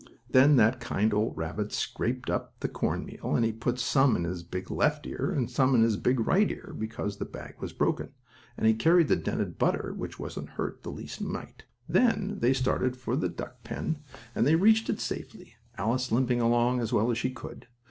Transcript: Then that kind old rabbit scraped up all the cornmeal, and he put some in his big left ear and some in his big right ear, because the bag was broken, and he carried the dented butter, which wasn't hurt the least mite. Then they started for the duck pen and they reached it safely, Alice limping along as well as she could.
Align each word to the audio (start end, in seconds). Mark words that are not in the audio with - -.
Then 0.31 0.55
that 0.55 0.79
kind 0.79 1.13
old 1.13 1.37
rabbit 1.37 1.71
scraped 1.71 2.31
up 2.31 2.43
all 2.45 2.53
the 2.61 2.67
cornmeal, 2.69 3.35
and 3.35 3.45
he 3.45 3.51
put 3.51 3.77
some 3.77 4.15
in 4.15 4.23
his 4.23 4.41
big 4.41 4.71
left 4.71 5.05
ear 5.05 5.29
and 5.29 5.47
some 5.47 5.75
in 5.75 5.83
his 5.83 5.95
big 5.95 6.19
right 6.21 6.49
ear, 6.49 6.75
because 6.75 7.17
the 7.17 7.23
bag 7.25 7.57
was 7.59 7.71
broken, 7.71 8.09
and 8.57 8.65
he 8.65 8.73
carried 8.73 9.09
the 9.09 9.15
dented 9.15 9.59
butter, 9.59 9.93
which 9.95 10.17
wasn't 10.17 10.49
hurt 10.57 10.81
the 10.81 10.89
least 10.89 11.21
mite. 11.21 11.65
Then 11.87 12.39
they 12.39 12.51
started 12.53 12.97
for 12.97 13.15
the 13.15 13.29
duck 13.29 13.63
pen 13.63 13.99
and 14.33 14.47
they 14.47 14.55
reached 14.55 14.89
it 14.89 14.99
safely, 14.99 15.53
Alice 15.77 16.11
limping 16.11 16.41
along 16.41 16.79
as 16.79 16.91
well 16.91 17.11
as 17.11 17.19
she 17.19 17.29
could. 17.29 17.67